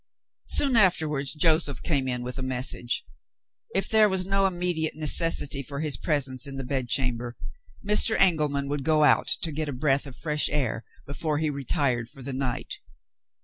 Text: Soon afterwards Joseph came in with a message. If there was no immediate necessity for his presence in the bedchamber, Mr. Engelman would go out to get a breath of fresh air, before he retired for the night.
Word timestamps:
Soon 0.49 0.75
afterwards 0.75 1.31
Joseph 1.35 1.83
came 1.83 2.07
in 2.07 2.23
with 2.23 2.39
a 2.39 2.41
message. 2.41 3.05
If 3.75 3.87
there 3.87 4.09
was 4.09 4.25
no 4.25 4.47
immediate 4.47 4.95
necessity 4.95 5.61
for 5.61 5.79
his 5.81 5.95
presence 5.95 6.47
in 6.47 6.57
the 6.57 6.65
bedchamber, 6.65 7.35
Mr. 7.87 8.19
Engelman 8.19 8.67
would 8.67 8.83
go 8.83 9.03
out 9.03 9.27
to 9.27 9.51
get 9.51 9.69
a 9.69 9.73
breath 9.73 10.07
of 10.07 10.15
fresh 10.15 10.49
air, 10.49 10.83
before 11.05 11.37
he 11.37 11.51
retired 11.51 12.09
for 12.09 12.23
the 12.23 12.33
night. 12.33 12.79